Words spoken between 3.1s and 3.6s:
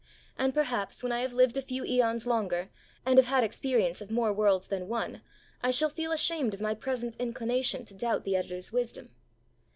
have had